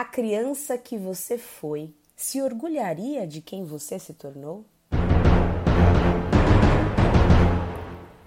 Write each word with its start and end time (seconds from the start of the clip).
A 0.00 0.04
criança 0.06 0.78
que 0.78 0.96
você 0.96 1.36
foi 1.36 1.94
se 2.16 2.40
orgulharia 2.40 3.26
de 3.26 3.42
quem 3.42 3.66
você 3.66 3.98
se 3.98 4.14
tornou? 4.14 4.64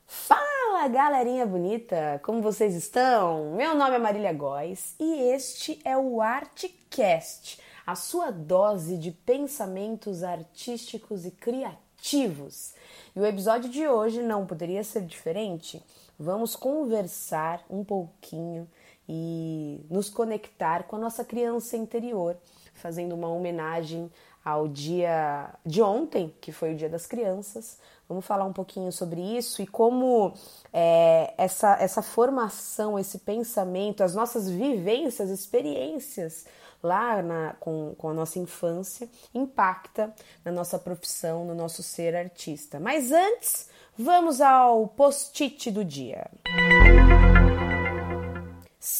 Fala, 0.05 0.88
galerinha 0.88 1.47
bonita! 1.47 2.21
Como 2.23 2.44
vocês 2.44 2.75
estão? 2.75 3.55
Meu 3.55 3.73
nome 3.73 3.96
é 3.96 3.97
Marília 3.97 4.31
Góes 4.31 4.94
e 4.99 5.15
este 5.33 5.79
é 5.83 5.97
o 5.97 6.21
Artcast, 6.21 7.59
a 7.87 7.95
sua 7.95 8.29
dose 8.29 8.95
de 8.95 9.11
pensamentos 9.11 10.21
artísticos 10.21 11.25
e 11.25 11.31
criativos. 11.31 12.75
E 13.15 13.19
o 13.19 13.25
episódio 13.25 13.71
de 13.71 13.87
hoje 13.87 14.21
não 14.21 14.45
poderia 14.45 14.83
ser 14.83 15.01
diferente. 15.01 15.81
Vamos 16.19 16.55
conversar 16.55 17.65
um 17.67 17.83
pouquinho 17.83 18.69
e 19.07 19.85
nos 19.89 20.09
conectar 20.09 20.83
com 20.83 20.95
a 20.95 20.99
nossa 20.99 21.23
criança 21.23 21.75
interior, 21.77 22.37
fazendo 22.73 23.14
uma 23.15 23.28
homenagem 23.28 24.11
ao 24.43 24.68
dia 24.68 25.50
de 25.65 25.82
ontem, 25.82 26.33
que 26.41 26.51
foi 26.51 26.73
o 26.73 26.75
Dia 26.75 26.89
das 26.89 27.05
Crianças. 27.05 27.78
Vamos 28.09 28.25
falar 28.25 28.43
um 28.43 28.51
pouquinho 28.51 28.92
sobre 28.92 29.21
isso 29.21 29.61
e 29.61 29.68
como 29.68 30.33
é, 30.71 31.33
essa, 31.37 31.78
essa 31.79 32.02
formação, 32.02 33.00
esse 33.00 33.19
pensamento, 33.19 34.03
as 34.03 34.14
nossas 34.14 34.50
vivências, 34.50 35.30
experiências 35.30 36.45
lá 36.81 37.22
na, 37.22 37.56
com, 37.59 37.95
com 37.97 38.09
a 38.09 38.14
nossa 38.14 38.38
infância 38.38 39.08
impacta 39.33 40.14
na 40.44 40.52
nossa 40.52 40.78
profissão, 40.78 41.45
no 41.45 41.56
nosso 41.56 41.81
ser 41.81 42.14
artista. 42.14 42.80
Mas 42.80 43.14
antes, 43.14 43.70
vamos 43.97 44.42
ao 44.42 44.88
post-it 44.89 45.72
do 45.72 45.86
dia. 45.86 46.30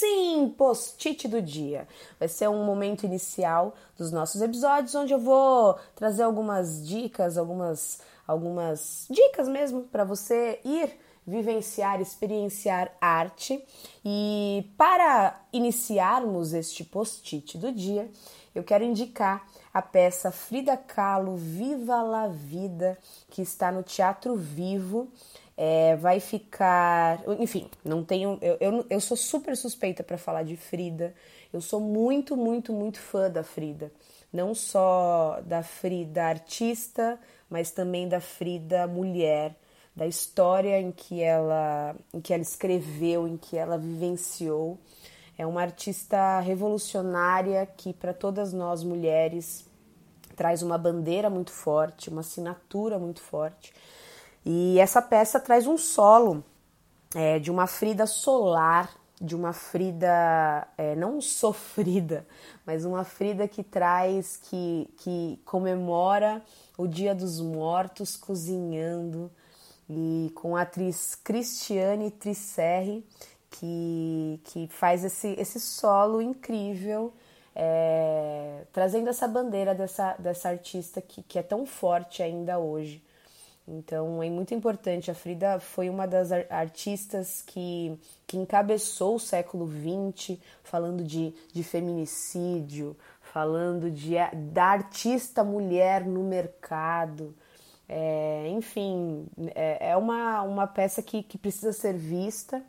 Sim, 0.04 0.54
post-it 0.58 1.30
do 1.30 1.42
dia. 1.42 1.88
Vai 2.20 2.28
ser 2.28 2.50
um 2.50 2.66
momento 2.66 3.06
inicial 3.06 3.74
dos 3.98 4.12
nossos 4.12 4.42
episódios 4.42 4.94
onde 4.96 5.14
eu 5.14 5.18
vou 5.20 5.80
trazer 5.96 6.24
algumas 6.24 6.86
dicas, 6.86 7.38
algumas 7.38 8.02
algumas 8.28 9.08
dicas 9.10 9.48
mesmo 9.48 9.84
para 9.84 10.04
você 10.04 10.60
ir 10.66 10.94
vivenciar, 11.26 12.02
experienciar 12.02 12.92
arte. 13.00 13.64
E 14.04 14.70
para 14.78 15.40
iniciarmos 15.54 16.52
este 16.52 16.84
post-it 16.84 17.58
do 17.58 17.72
dia, 17.72 18.12
eu 18.54 18.62
quero 18.62 18.84
indicar 18.84 19.48
a 19.74 19.82
peça 19.82 20.32
Frida 20.32 20.76
Kahlo 20.76 21.38
Viva 21.38 22.02
la 22.02 22.28
Vida, 22.28 22.98
que 23.30 23.42
está 23.42 23.72
no 23.72 23.84
Teatro 23.84 24.36
Vivo 24.36 25.08
é, 25.56 25.96
vai 25.96 26.20
ficar. 26.20 27.22
Enfim, 27.40 27.70
não 27.84 28.04
tenho. 28.04 28.38
Eu, 28.42 28.58
eu, 28.60 28.86
eu 28.90 29.00
sou 29.00 29.16
super 29.16 29.56
suspeita 29.56 30.04
para 30.04 30.18
falar 30.18 30.44
de 30.44 30.58
Frida. 30.58 31.14
Eu 31.52 31.62
sou 31.62 31.80
muito, 31.80 32.36
muito, 32.36 32.74
muito 32.74 33.00
fã 33.00 33.30
da 33.30 33.44
Frida. 33.44 33.92
Não 34.32 34.56
só 34.56 35.40
da 35.46 35.62
Frida 35.62 36.24
artista, 36.24 37.20
mas 37.50 37.70
também 37.70 38.08
da 38.08 38.20
Frida 38.20 38.88
mulher, 38.88 39.56
da 39.96 40.08
história 40.08 40.82
em 40.82 40.92
que 40.92 41.22
ela, 41.22 41.96
em 42.12 42.20
que 42.20 42.34
ela 42.34 42.42
escreveu, 42.42 43.28
em 43.28 43.38
que 43.38 43.56
ela 43.56 43.78
vivenciou. 43.78 44.80
É 45.38 45.46
uma 45.46 45.62
artista 45.62 46.40
revolucionária 46.40 47.66
que, 47.66 47.94
para 47.94 48.14
todas 48.14 48.54
nós 48.54 48.84
mulheres, 48.84 49.68
traz 50.36 50.64
uma 50.64 50.78
bandeira 50.78 51.30
muito 51.30 51.52
forte, 51.52 52.10
uma 52.10 52.22
assinatura 52.22 52.98
muito 52.98 53.22
forte. 53.22 53.74
E 54.46 54.80
essa 54.80 55.02
peça 55.02 55.40
traz 55.40 55.68
um 55.68 55.78
solo 55.78 56.44
é, 57.16 57.40
de 57.40 57.50
uma 57.50 57.68
Frida 57.68 58.06
solar, 58.06 58.90
de 59.20 59.36
uma 59.36 59.54
Frida 59.54 60.68
é, 60.78 60.96
não 60.96 61.22
sofrida, 61.22 62.28
mas 62.66 62.86
uma 62.86 63.04
Frida 63.04 63.48
que 63.48 63.64
traz, 63.64 64.38
que, 64.38 64.90
que 64.98 65.40
comemora 65.46 66.42
o 66.78 66.88
Dia 66.88 67.16
dos 67.16 67.40
Mortos 67.40 68.18
cozinhando 68.18 69.32
e 69.90 70.32
com 70.36 70.56
a 70.56 70.62
atriz 70.62 71.16
Cristiane 71.16 72.10
Tricerri 72.10 73.06
que, 73.54 74.40
que 74.46 74.68
faz 74.68 75.04
esse, 75.04 75.36
esse 75.40 75.60
solo 75.60 76.22
incrível, 76.22 77.14
é, 77.56 78.66
trazendo 78.72 79.10
essa 79.10 79.28
bandeira 79.28 79.76
dessa, 79.76 80.16
dessa 80.18 80.50
artista 80.50 81.02
que, 81.02 81.22
que 81.22 81.38
é 81.38 81.44
tão 81.44 81.66
forte 81.66 82.24
ainda 82.24 82.58
hoje. 82.58 83.04
Então 83.68 84.22
é 84.22 84.30
muito 84.30 84.54
importante. 84.54 85.10
A 85.10 85.16
Frida 85.16 85.60
foi 85.60 85.90
uma 85.90 86.06
das 86.06 86.32
artistas 86.32 87.42
que, 87.42 87.98
que 88.28 88.38
encabeçou 88.38 89.16
o 89.16 89.20
século 89.20 89.68
XX, 89.68 90.38
falando 90.64 91.04
de, 91.04 91.34
de 91.54 91.64
feminicídio, 91.64 92.96
falando 93.22 93.90
de, 93.90 94.16
da 94.52 94.66
artista 94.66 95.44
mulher 95.44 96.06
no 96.06 96.24
mercado. 96.24 97.34
É, 97.88 98.48
enfim, 98.50 99.28
é, 99.56 99.92
é, 99.92 99.98
uma, 99.98 100.42
uma 100.42 100.68
peça 100.68 101.02
que, 101.02 101.24
que 101.24 101.38
precisa 101.38 101.72
ser 101.72 101.94
vista. 101.94 102.62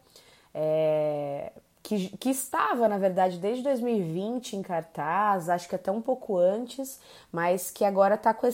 É, 0.52 1.52
que, 1.84 2.16
que 2.16 2.30
estava, 2.30 2.88
na 2.88 2.96
verdade, 2.96 3.38
desde 3.38 3.62
2020 3.62 4.56
em 4.56 4.62
cartaz, 4.62 5.50
acho 5.50 5.68
que 5.68 5.74
até 5.74 5.92
um 5.92 6.00
pouco 6.00 6.38
antes, 6.38 6.98
mas 7.30 7.70
que 7.70 7.84
agora 7.84 8.14
está 8.14 8.32
com, 8.32 8.48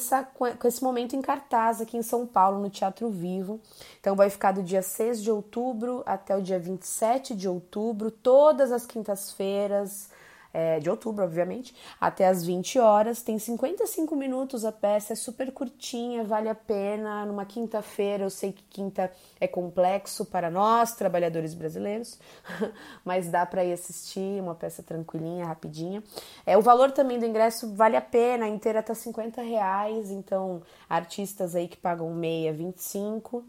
com 0.59 0.69
esse 0.69 0.83
momento 0.83 1.15
em 1.15 1.23
cartaz 1.23 1.81
aqui 1.81 1.97
em 1.97 2.03
São 2.03 2.27
Paulo, 2.27 2.59
no 2.59 2.69
Teatro 2.69 3.09
Vivo. 3.09 3.61
Então 4.01 4.17
vai 4.17 4.29
ficar 4.29 4.51
do 4.51 4.65
dia 4.65 4.83
6 4.83 5.23
de 5.23 5.31
outubro 5.31 6.03
até 6.05 6.37
o 6.37 6.43
dia 6.43 6.59
27 6.59 7.37
de 7.37 7.49
outubro, 7.49 8.11
todas 8.11 8.73
as 8.73 8.85
quintas-feiras, 8.85 10.11
é, 10.53 10.81
de 10.81 10.91
outubro, 10.91 11.25
obviamente, 11.25 11.75
até 12.01 12.27
as 12.27 12.45
20 12.45 12.79
horas. 12.79 13.23
Tem 13.23 13.39
55 13.39 14.15
minutos 14.17 14.65
a 14.65 14.73
peça, 14.73 15.13
é 15.13 15.17
super 15.17 15.53
curtinha, 15.53 16.25
vale 16.25 16.49
a 16.49 16.55
pena. 16.55 17.25
Numa 17.27 17.45
quinta-feira, 17.45 18.25
eu 18.25 18.31
sei 18.31 18.53
que 18.53 18.63
quinta 18.65 19.11
é 19.41 19.47
complexo 19.47 20.25
para 20.25 20.51
nós, 20.51 20.93
trabalhadores 20.93 21.55
brasileiros, 21.55 22.19
mas 23.05 23.29
dá 23.29 23.47
para 23.47 23.65
ir 23.65 23.73
assistir, 23.73 24.41
uma 24.41 24.55
peça 24.55 24.83
tranquilinha, 24.83 25.47
rapidinha. 25.47 26.03
É, 26.45 26.57
o 26.57 26.63
valor 26.63 26.91
também 26.93 27.19
do 27.19 27.27
ingresso 27.27 27.75
vale 27.75 27.97
a 27.97 28.03
pena, 28.03 28.47
a 28.47 28.49
inteira 28.49 28.83
tá 28.83 28.95
50 28.95 29.43
reais, 29.43 30.11
então 30.11 30.63
artistas 30.89 31.55
aí 31.55 31.69
que 31.69 31.77
pagam 31.77 32.13
meia, 32.13 32.53
25 32.53 33.45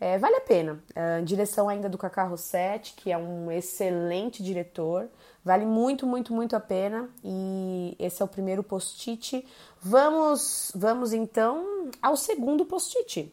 é, 0.00 0.16
vale 0.16 0.36
a 0.36 0.40
pena. 0.40 0.82
A 0.96 1.20
direção 1.20 1.68
ainda 1.68 1.88
do 1.88 1.98
Cacá 1.98 2.24
Rossetti, 2.24 2.94
que 2.96 3.12
é 3.12 3.18
um 3.18 3.52
excelente 3.52 4.42
diretor. 4.42 5.10
Vale 5.44 5.66
muito, 5.66 6.06
muito, 6.06 6.32
muito 6.32 6.56
a 6.56 6.60
pena. 6.60 7.10
E 7.22 7.94
esse 7.98 8.22
é 8.22 8.24
o 8.24 8.28
primeiro 8.28 8.62
post-it. 8.62 9.46
Vamos, 9.78 10.72
vamos 10.74 11.12
então 11.12 11.90
ao 12.00 12.16
segundo 12.16 12.64
post-it. 12.64 13.30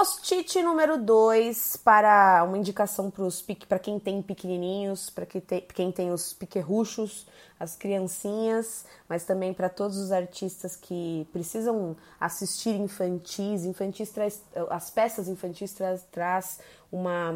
Post-it 0.00 0.62
número 0.62 0.96
2 0.96 1.76
para 1.84 2.42
uma 2.44 2.56
indicação 2.56 3.12
para 3.68 3.78
quem 3.78 3.98
tem 3.98 4.22
pequenininhos, 4.22 5.10
para 5.10 5.26
quem, 5.26 5.42
quem 5.74 5.92
tem 5.92 6.10
os 6.10 6.32
piquerruchos, 6.32 7.26
as 7.58 7.76
criancinhas, 7.76 8.86
mas 9.06 9.26
também 9.26 9.52
para 9.52 9.68
todos 9.68 9.98
os 9.98 10.10
artistas 10.10 10.74
que 10.74 11.28
precisam 11.34 11.94
assistir 12.18 12.76
infantis. 12.76 13.66
Infantis 13.66 14.08
traz, 14.08 14.42
as 14.70 14.90
peças 14.90 15.28
infantis 15.28 15.74
traz, 15.74 16.02
traz 16.10 16.60
uma, 16.90 17.34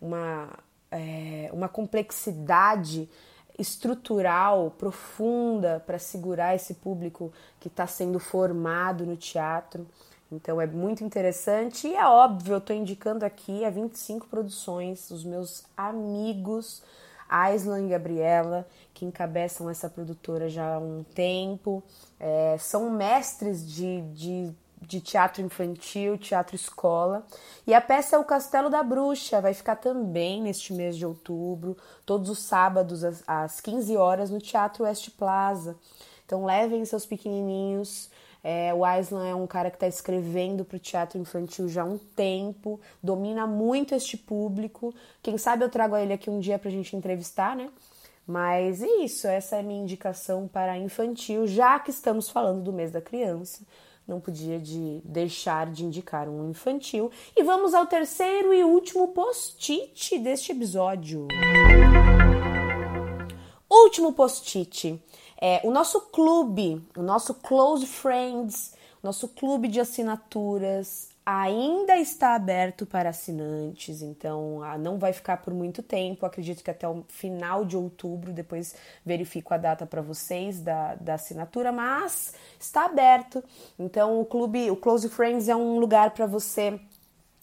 uma, 0.00 0.48
é, 0.92 1.50
uma 1.52 1.68
complexidade 1.68 3.10
estrutural 3.58 4.70
profunda 4.78 5.82
para 5.84 5.98
segurar 5.98 6.54
esse 6.54 6.74
público 6.74 7.32
que 7.58 7.66
está 7.66 7.84
sendo 7.88 8.20
formado 8.20 9.04
no 9.04 9.16
teatro. 9.16 9.88
Então 10.30 10.60
é 10.60 10.66
muito 10.66 11.04
interessante 11.04 11.86
e 11.86 11.94
é 11.94 12.06
óbvio, 12.06 12.54
eu 12.54 12.58
estou 12.58 12.74
indicando 12.74 13.24
aqui 13.24 13.64
a 13.64 13.70
25 13.70 14.26
produções, 14.26 15.10
os 15.10 15.24
meus 15.24 15.64
amigos 15.76 16.82
Aislan 17.28 17.86
e 17.86 17.88
Gabriela, 17.88 18.66
que 18.94 19.04
encabeçam 19.04 19.68
essa 19.68 19.88
produtora 19.88 20.48
já 20.48 20.74
há 20.74 20.78
um 20.78 21.04
tempo, 21.14 21.82
é, 22.18 22.56
são 22.58 22.90
mestres 22.90 23.66
de, 23.68 24.00
de, 24.12 24.52
de 24.80 25.00
teatro 25.00 25.42
infantil, 25.42 26.16
teatro 26.16 26.54
escola. 26.54 27.26
E 27.66 27.74
a 27.74 27.80
peça 27.80 28.16
é 28.16 28.18
O 28.18 28.24
Castelo 28.24 28.70
da 28.70 28.82
Bruxa, 28.82 29.40
vai 29.40 29.54
ficar 29.54 29.76
também 29.76 30.42
neste 30.42 30.72
mês 30.72 30.96
de 30.96 31.04
outubro, 31.04 31.76
todos 32.04 32.30
os 32.30 32.38
sábados 32.38 33.04
às, 33.04 33.22
às 33.26 33.60
15 33.60 33.96
horas 33.96 34.30
no 34.30 34.40
Teatro 34.40 34.84
West 34.84 35.10
Plaza. 35.10 35.76
Então 36.24 36.44
levem 36.44 36.84
seus 36.84 37.06
pequenininhos 37.06 38.10
é, 38.48 38.72
o 38.72 38.84
Aislan 38.84 39.26
é 39.26 39.34
um 39.34 39.44
cara 39.44 39.70
que 39.70 39.76
está 39.76 39.88
escrevendo 39.88 40.64
para 40.64 40.76
o 40.76 40.78
teatro 40.78 41.18
infantil 41.18 41.68
já 41.68 41.82
há 41.82 41.84
um 41.84 41.98
tempo, 41.98 42.80
domina 43.02 43.44
muito 43.44 43.92
este 43.92 44.16
público. 44.16 44.94
Quem 45.20 45.36
sabe 45.36 45.64
eu 45.64 45.68
trago 45.68 45.96
ele 45.96 46.12
aqui 46.12 46.30
um 46.30 46.38
dia 46.38 46.56
para 46.56 46.68
a 46.68 46.72
gente 46.72 46.94
entrevistar, 46.94 47.56
né? 47.56 47.68
Mas 48.24 48.84
é 48.84 49.02
isso, 49.02 49.26
essa 49.26 49.56
é 49.56 49.58
a 49.58 49.62
minha 49.64 49.82
indicação 49.82 50.46
para 50.46 50.78
infantil, 50.78 51.44
já 51.48 51.80
que 51.80 51.90
estamos 51.90 52.30
falando 52.30 52.62
do 52.62 52.72
mês 52.72 52.92
da 52.92 53.00
criança. 53.00 53.64
Não 54.06 54.20
podia 54.20 54.60
de 54.60 55.00
deixar 55.04 55.68
de 55.72 55.84
indicar 55.84 56.28
um 56.28 56.48
infantil. 56.48 57.10
E 57.36 57.42
vamos 57.42 57.74
ao 57.74 57.84
terceiro 57.84 58.54
e 58.54 58.62
último 58.62 59.08
post-it 59.08 60.20
deste 60.20 60.52
episódio. 60.52 61.26
Último 63.68 64.12
post-it. 64.12 65.02
É, 65.40 65.60
o 65.64 65.70
nosso 65.70 66.00
clube, 66.10 66.82
o 66.96 67.02
nosso 67.02 67.34
Close 67.34 67.86
Friends, 67.86 68.74
nosso 69.02 69.28
clube 69.28 69.68
de 69.68 69.80
assinaturas 69.80 71.10
ainda 71.24 71.96
está 71.96 72.36
aberto 72.36 72.86
para 72.86 73.10
assinantes, 73.10 74.00
então 74.00 74.62
ah, 74.62 74.78
não 74.78 74.96
vai 74.96 75.12
ficar 75.12 75.38
por 75.38 75.52
muito 75.52 75.82
tempo. 75.82 76.24
Acredito 76.24 76.62
que 76.62 76.70
até 76.70 76.88
o 76.88 77.04
final 77.08 77.64
de 77.64 77.76
outubro, 77.76 78.32
depois 78.32 78.76
verifico 79.04 79.52
a 79.52 79.56
data 79.56 79.84
para 79.84 80.00
vocês 80.00 80.60
da, 80.60 80.94
da 80.94 81.14
assinatura, 81.14 81.72
mas 81.72 82.32
está 82.60 82.84
aberto. 82.84 83.42
Então 83.76 84.20
o 84.20 84.24
clube, 84.24 84.70
o 84.70 84.76
Close 84.76 85.08
Friends 85.08 85.48
é 85.48 85.56
um 85.56 85.80
lugar 85.80 86.12
para 86.12 86.26
você 86.26 86.80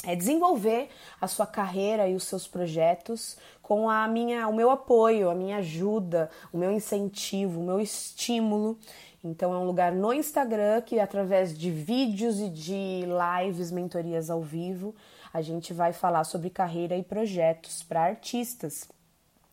é 0.05 0.15
desenvolver 0.15 0.89
a 1.19 1.27
sua 1.27 1.47
carreira 1.47 2.07
e 2.07 2.15
os 2.15 2.23
seus 2.23 2.47
projetos 2.47 3.37
com 3.61 3.89
a 3.89 4.07
minha, 4.07 4.47
o 4.47 4.53
meu 4.53 4.69
apoio, 4.69 5.29
a 5.29 5.35
minha 5.35 5.57
ajuda, 5.57 6.29
o 6.51 6.57
meu 6.57 6.71
incentivo, 6.71 7.61
o 7.61 7.63
meu 7.63 7.79
estímulo. 7.79 8.77
Então 9.23 9.53
é 9.53 9.57
um 9.57 9.65
lugar 9.65 9.93
no 9.93 10.13
Instagram 10.13 10.81
que 10.81 10.99
através 10.99 11.57
de 11.57 11.71
vídeos 11.71 12.41
e 12.41 12.49
de 12.49 13.03
lives, 13.05 13.71
mentorias 13.71 14.29
ao 14.29 14.41
vivo, 14.41 14.93
a 15.33 15.41
gente 15.41 15.73
vai 15.73 15.93
falar 15.93 16.25
sobre 16.25 16.49
carreira 16.49 16.97
e 16.97 17.03
projetos 17.03 17.81
para 17.81 18.03
artistas. 18.03 18.87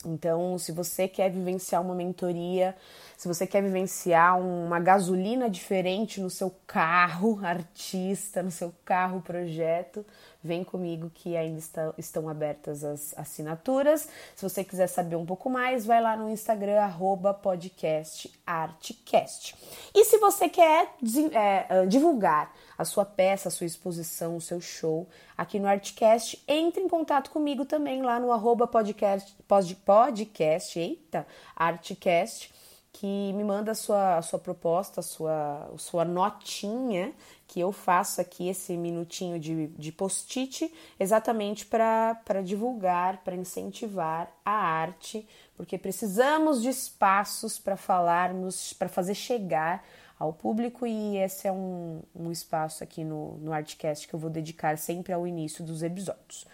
Então, 0.06 0.58
se 0.58 0.72
você 0.72 1.06
quer 1.06 1.30
vivenciar 1.30 1.82
uma 1.82 1.94
mentoria, 1.94 2.74
se 3.18 3.28
você 3.28 3.46
quer 3.46 3.62
vivenciar 3.62 4.40
uma 4.40 4.80
gasolina 4.80 5.50
diferente 5.50 6.22
no 6.22 6.30
seu 6.30 6.50
carro 6.66 7.38
artista, 7.44 8.42
no 8.42 8.50
seu 8.50 8.72
carro 8.82 9.20
projeto, 9.20 10.02
vem 10.42 10.64
comigo 10.64 11.10
que 11.12 11.36
ainda 11.36 11.58
está, 11.58 11.92
estão 11.98 12.30
abertas 12.30 12.82
as 12.82 13.12
assinaturas. 13.18 14.08
Se 14.34 14.42
você 14.42 14.64
quiser 14.64 14.86
saber 14.86 15.16
um 15.16 15.26
pouco 15.26 15.50
mais, 15.50 15.84
vai 15.84 16.00
lá 16.00 16.16
no 16.16 16.30
Instagram, 16.30 16.80
arroba 16.80 17.34
podcastartcast. 17.34 19.54
E 19.94 20.02
se 20.06 20.16
você 20.16 20.48
quer 20.48 20.94
é, 21.34 21.66
ah, 21.68 21.84
divulgar 21.86 22.54
a 22.80 22.84
sua 22.86 23.04
peça, 23.04 23.48
a 23.48 23.50
sua 23.50 23.66
exposição, 23.66 24.36
o 24.36 24.40
seu 24.40 24.58
show 24.58 25.06
aqui 25.36 25.58
no 25.58 25.68
Artcast, 25.68 26.42
entre 26.48 26.80
em 26.82 26.88
contato 26.88 27.30
comigo 27.30 27.66
também 27.66 28.00
lá 28.00 28.18
no 28.18 28.32
arroba 28.32 28.66
podcast, 28.66 29.36
podcast, 29.46 30.78
eita, 30.78 31.26
Artcast 31.54 32.50
que 32.92 33.32
me 33.32 33.44
manda 33.44 33.72
a 33.72 33.74
sua, 33.74 34.16
a 34.16 34.22
sua 34.22 34.38
proposta, 34.38 35.00
a 35.00 35.02
sua, 35.02 35.70
a 35.72 35.78
sua 35.78 36.04
notinha, 36.04 37.12
que 37.46 37.60
eu 37.60 37.72
faço 37.72 38.20
aqui 38.20 38.48
esse 38.48 38.76
minutinho 38.76 39.38
de, 39.38 39.68
de 39.68 39.92
post-it, 39.92 40.72
exatamente 40.98 41.66
para 41.66 42.42
divulgar, 42.44 43.18
para 43.24 43.34
incentivar 43.34 44.30
a 44.44 44.52
arte, 44.52 45.26
porque 45.56 45.78
precisamos 45.78 46.62
de 46.62 46.68
espaços 46.68 47.58
para 47.58 47.76
falarmos, 47.76 48.72
para 48.72 48.88
fazer 48.88 49.14
chegar 49.14 49.84
ao 50.18 50.32
público, 50.32 50.86
e 50.86 51.16
esse 51.16 51.48
é 51.48 51.52
um, 51.52 52.02
um 52.14 52.30
espaço 52.30 52.84
aqui 52.84 53.02
no, 53.02 53.38
no 53.38 53.52
Artcast 53.52 54.06
que 54.06 54.14
eu 54.14 54.20
vou 54.20 54.28
dedicar 54.28 54.76
sempre 54.76 55.12
ao 55.12 55.26
início 55.26 55.64
dos 55.64 55.82
episódios. 55.82 56.46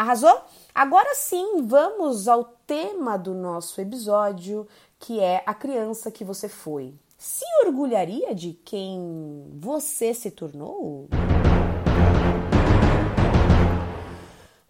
Arrasou? 0.00 0.40
Agora 0.74 1.14
sim, 1.14 1.60
vamos 1.66 2.26
ao 2.26 2.42
tema 2.42 3.18
do 3.18 3.34
nosso 3.34 3.78
episódio, 3.82 4.66
que 4.98 5.20
é 5.20 5.42
a 5.44 5.52
criança 5.52 6.10
que 6.10 6.24
você 6.24 6.48
foi. 6.48 6.94
Se 7.18 7.44
orgulharia 7.66 8.34
de 8.34 8.54
quem 8.54 9.46
você 9.58 10.14
se 10.14 10.30
tornou? 10.30 11.06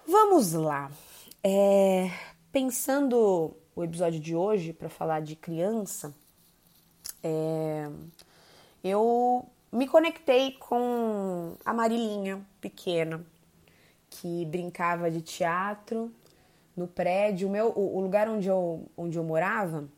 Vamos 0.05 0.53
lá. 0.53 0.91
É, 1.45 2.11
pensando 2.51 3.55
o 3.77 3.85
episódio 3.85 4.19
de 4.19 4.35
hoje 4.35 4.73
para 4.73 4.89
falar 4.89 5.21
de 5.21 5.37
criança, 5.37 6.13
é, 7.23 7.89
eu 8.83 9.47
me 9.71 9.87
conectei 9.87 10.57
com 10.59 11.55
a 11.65 11.73
Marilinha, 11.73 12.45
pequena, 12.61 13.25
que 14.21 14.45
brincava 14.45 15.11
de 15.11 15.23
teatro 15.23 16.13
no 16.77 16.87
prédio. 16.87 17.49
O, 17.49 17.51
meu, 17.51 17.69
o, 17.69 17.97
o 17.97 18.01
lugar 18.01 18.29
onde 18.29 18.49
eu, 18.49 18.87
onde 18.97 19.17
eu 19.17 19.25
morava 19.25 19.89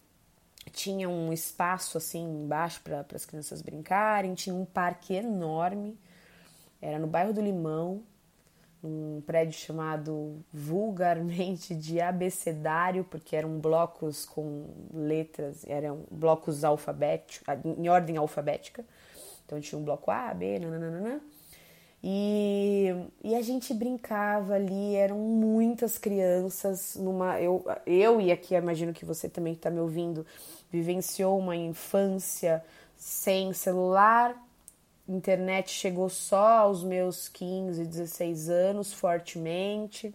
tinha 0.70 1.08
um 1.08 1.32
espaço 1.32 1.98
assim 1.98 2.44
embaixo 2.44 2.80
para 2.82 3.04
as 3.14 3.26
crianças 3.26 3.60
brincarem, 3.60 4.34
tinha 4.34 4.54
um 4.54 4.64
parque 4.64 5.14
enorme, 5.14 5.98
era 6.80 6.98
no 6.98 7.06
bairro 7.06 7.32
do 7.32 7.40
Limão, 7.40 8.02
um 8.82 9.20
prédio 9.26 9.58
chamado 9.58 10.42
vulgarmente 10.52 11.74
de 11.76 12.00
abecedário, 12.00 13.04
porque 13.04 13.34
eram 13.34 13.58
blocos 13.58 14.24
com 14.24 14.68
letras, 14.94 15.64
eram 15.66 16.04
blocos 16.10 16.64
alfabéticos, 16.64 17.42
em 17.64 17.88
ordem 17.88 18.16
alfabética. 18.16 18.84
Então 19.44 19.60
tinha 19.60 19.78
um 19.78 19.84
bloco 19.84 20.10
A, 20.10 20.32
B, 20.32 20.58
nananana. 20.60 21.20
E, 22.04 22.88
e 23.22 23.34
a 23.36 23.42
gente 23.42 23.72
brincava 23.72 24.54
ali, 24.54 24.96
eram 24.96 25.18
muitas 25.18 25.96
crianças 25.96 26.96
numa. 26.96 27.40
Eu, 27.40 27.64
eu 27.86 28.20
e 28.20 28.32
aqui 28.32 28.54
imagino 28.54 28.92
que 28.92 29.04
você 29.04 29.28
também 29.28 29.52
está 29.52 29.70
me 29.70 29.78
ouvindo, 29.78 30.26
vivenciou 30.70 31.38
uma 31.38 31.54
infância 31.54 32.64
sem 32.96 33.52
celular, 33.52 34.36
internet 35.08 35.70
chegou 35.70 36.08
só 36.08 36.58
aos 36.58 36.82
meus 36.82 37.28
15, 37.28 37.84
16 37.84 38.48
anos, 38.48 38.92
fortemente. 38.92 40.12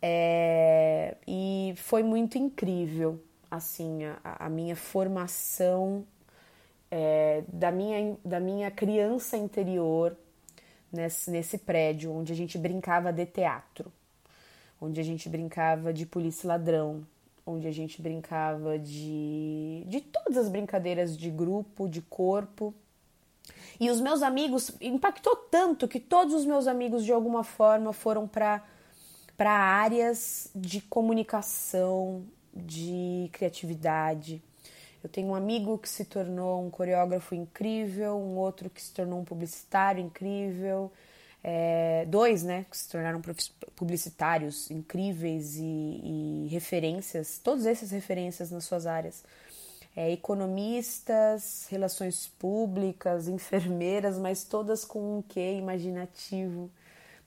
É, 0.00 1.14
e 1.28 1.74
foi 1.76 2.02
muito 2.02 2.38
incrível, 2.38 3.22
assim, 3.50 4.04
a, 4.24 4.46
a 4.46 4.48
minha 4.48 4.74
formação 4.74 6.06
é, 6.90 7.44
da, 7.48 7.70
minha, 7.70 8.16
da 8.24 8.40
minha 8.40 8.70
criança 8.70 9.36
interior 9.36 10.16
nesse, 10.92 11.30
nesse 11.30 11.58
prédio 11.58 12.12
onde 12.12 12.32
a 12.32 12.36
gente 12.36 12.58
brincava 12.58 13.12
de 13.12 13.26
teatro, 13.26 13.92
onde 14.80 15.00
a 15.00 15.04
gente 15.04 15.28
brincava 15.28 15.92
de 15.92 16.06
polícia 16.06 16.48
ladrão, 16.48 17.06
onde 17.46 17.66
a 17.66 17.72
gente 17.72 18.00
brincava 18.00 18.78
de, 18.78 19.84
de 19.86 20.00
todas 20.00 20.36
as 20.36 20.48
brincadeiras 20.48 21.16
de 21.16 21.30
grupo, 21.30 21.88
de 21.88 22.02
corpo. 22.02 22.74
E 23.78 23.90
os 23.90 24.00
meus 24.00 24.22
amigos 24.22 24.70
impactou 24.80 25.36
tanto 25.36 25.88
que 25.88 25.98
todos 25.98 26.34
os 26.34 26.44
meus 26.44 26.66
amigos 26.66 27.04
de 27.04 27.12
alguma 27.12 27.42
forma 27.42 27.92
foram 27.92 28.28
para 28.28 28.62
para 29.36 29.52
áreas 29.52 30.50
de 30.54 30.82
comunicação, 30.82 32.26
de 32.54 33.30
criatividade, 33.32 34.42
eu 35.02 35.08
tenho 35.08 35.28
um 35.28 35.34
amigo 35.34 35.78
que 35.78 35.88
se 35.88 36.04
tornou 36.04 36.64
um 36.64 36.70
coreógrafo 36.70 37.34
incrível, 37.34 38.16
um 38.16 38.36
outro 38.36 38.68
que 38.68 38.82
se 38.82 38.92
tornou 38.92 39.20
um 39.20 39.24
publicitário 39.24 40.02
incrível, 40.04 40.92
é, 41.42 42.04
dois, 42.06 42.42
né, 42.42 42.66
que 42.70 42.76
se 42.76 42.88
tornaram 42.88 43.22
publicitários 43.74 44.70
incríveis 44.70 45.56
e, 45.56 46.44
e 46.44 46.48
referências, 46.50 47.38
todos 47.42 47.64
esses 47.64 47.90
referências 47.90 48.50
nas 48.50 48.64
suas 48.64 48.86
áreas. 48.86 49.24
É, 49.96 50.12
economistas, 50.12 51.66
relações 51.68 52.28
públicas, 52.38 53.26
enfermeiras, 53.26 54.18
mas 54.18 54.44
todas 54.44 54.84
com 54.84 55.18
um 55.18 55.22
quê 55.22 55.54
imaginativo 55.54 56.70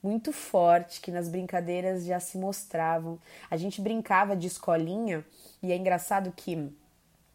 muito 0.04 0.32
forte 0.32 1.00
que 1.00 1.10
nas 1.10 1.30
brincadeiras 1.30 2.04
já 2.04 2.20
se 2.20 2.36
mostravam. 2.36 3.18
A 3.50 3.56
gente 3.56 3.80
brincava 3.80 4.36
de 4.36 4.46
escolinha 4.46 5.24
e 5.62 5.72
é 5.72 5.76
engraçado 5.76 6.30
que 6.30 6.70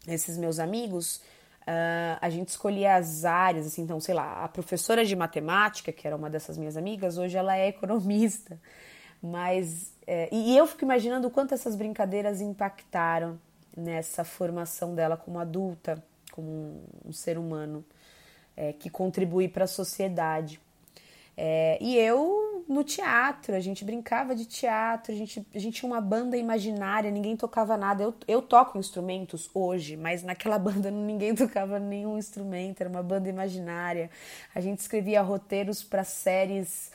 esses 0.06 0.36
meus 0.36 0.58
amigos, 0.58 1.16
uh, 1.62 2.18
a 2.20 2.30
gente 2.30 2.48
escolhia 2.48 2.94
as 2.96 3.24
áreas, 3.24 3.66
assim, 3.66 3.82
então, 3.82 4.00
sei 4.00 4.14
lá, 4.14 4.44
a 4.44 4.48
professora 4.48 5.04
de 5.04 5.14
matemática, 5.14 5.92
que 5.92 6.06
era 6.06 6.16
uma 6.16 6.30
dessas 6.30 6.56
minhas 6.56 6.76
amigas, 6.76 7.18
hoje 7.18 7.36
ela 7.36 7.56
é 7.56 7.68
economista. 7.68 8.58
Mas, 9.22 9.92
é, 10.06 10.28
e 10.32 10.56
eu 10.56 10.66
fico 10.66 10.84
imaginando 10.84 11.28
o 11.28 11.30
quanto 11.30 11.52
essas 11.52 11.76
brincadeiras 11.76 12.40
impactaram 12.40 13.38
nessa 13.76 14.24
formação 14.24 14.94
dela 14.94 15.16
como 15.16 15.38
adulta, 15.38 16.02
como 16.32 16.82
um, 17.04 17.12
ser 17.12 17.36
humano 17.36 17.84
é, 18.56 18.72
que 18.72 18.88
contribui 18.88 19.48
para 19.48 19.64
a 19.64 19.68
sociedade. 19.68 20.60
É, 21.36 21.78
e 21.80 21.96
eu 21.98 22.49
no 22.70 22.84
teatro, 22.84 23.56
a 23.56 23.58
gente 23.58 23.84
brincava 23.84 24.32
de 24.32 24.46
teatro, 24.46 25.12
a 25.12 25.16
gente, 25.16 25.44
a 25.52 25.58
gente 25.58 25.80
tinha 25.80 25.90
uma 25.90 26.00
banda 26.00 26.36
imaginária, 26.36 27.10
ninguém 27.10 27.36
tocava 27.36 27.76
nada. 27.76 28.04
Eu, 28.04 28.14
eu 28.28 28.40
toco 28.40 28.78
instrumentos 28.78 29.50
hoje, 29.52 29.96
mas 29.96 30.22
naquela 30.22 30.56
banda 30.56 30.88
ninguém 30.88 31.34
tocava 31.34 31.80
nenhum 31.80 32.16
instrumento, 32.16 32.80
era 32.80 32.88
uma 32.88 33.02
banda 33.02 33.28
imaginária. 33.28 34.08
A 34.54 34.60
gente 34.60 34.78
escrevia 34.78 35.20
roteiros 35.20 35.82
para 35.82 36.04
séries 36.04 36.92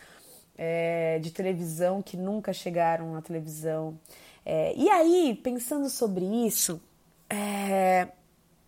é, 0.58 1.20
de 1.20 1.30
televisão 1.32 2.02
que 2.02 2.16
nunca 2.16 2.54
chegaram 2.54 3.14
à 3.14 3.22
televisão. 3.22 4.00
É, 4.46 4.74
e 4.78 4.90
aí, 4.90 5.38
pensando 5.44 5.90
sobre 5.90 6.24
isso, 6.48 6.82
é, 7.30 8.08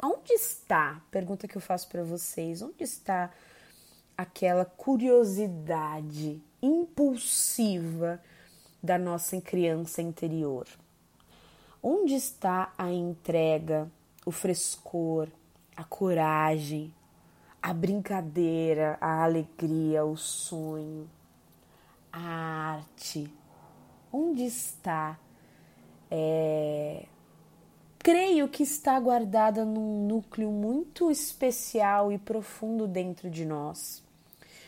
onde 0.03 0.33
está? 0.33 1.01
Pergunta 1.09 1.47
que 1.47 1.55
eu 1.55 1.61
faço 1.61 1.87
para 1.87 2.03
vocês: 2.03 2.61
onde 2.61 2.83
está 2.83 3.31
aquela 4.17 4.65
curiosidade 4.65 6.41
impulsiva 6.61 8.21
da 8.81 8.97
nossa 8.97 9.39
criança 9.41 10.01
interior? 10.01 10.67
Onde 11.81 12.15
está 12.15 12.73
a 12.77 12.91
entrega, 12.91 13.89
o 14.25 14.31
frescor, 14.31 15.27
a 15.75 15.83
coragem, 15.83 16.93
a 17.61 17.73
brincadeira, 17.73 18.97
a 18.99 19.23
alegria, 19.23 20.03
o 20.03 20.17
sonho, 20.17 21.09
a 22.11 22.19
arte? 22.19 23.31
Onde 24.11 24.43
está? 24.43 25.19
É... 26.09 27.05
Creio 27.99 28.47
que 28.47 28.63
está 28.63 28.97
guardada 28.99 29.65
num 29.65 30.07
núcleo 30.07 30.49
muito 30.49 31.11
especial 31.11 32.11
e 32.11 32.17
profundo 32.17 32.87
dentro 32.87 33.29
de 33.29 33.43
nós, 33.43 34.01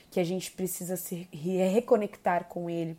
que 0.09 0.19
a 0.19 0.23
gente 0.23 0.51
precisa 0.51 0.97
se 0.97 1.27
reconectar 1.31 2.45
com 2.45 2.69
ele 2.69 2.97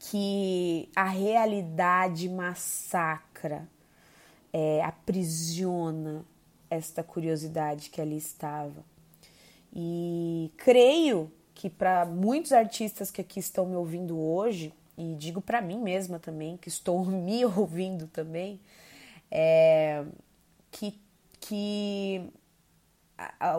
que 0.00 0.88
a 0.96 1.04
realidade 1.04 2.26
massacra, 2.28 3.68
é, 4.52 4.82
aprisiona 4.82 6.24
esta 6.70 7.02
curiosidade 7.02 7.90
que 7.90 8.00
ali 8.00 8.16
estava. 8.16 8.82
E 9.72 10.50
creio 10.56 11.30
que 11.54 11.68
para 11.68 12.06
muitos 12.06 12.52
artistas 12.52 13.10
que 13.10 13.20
aqui 13.20 13.38
estão 13.38 13.66
me 13.66 13.76
ouvindo 13.76 14.18
hoje, 14.18 14.72
e 14.96 15.14
digo 15.14 15.42
para 15.42 15.60
mim 15.60 15.78
mesma 15.78 16.18
também, 16.18 16.56
que 16.56 16.68
estou 16.68 17.04
me 17.06 17.44
ouvindo 17.44 18.06
também, 18.06 18.58
é, 19.30 20.02
que, 20.70 20.98
que 21.38 22.30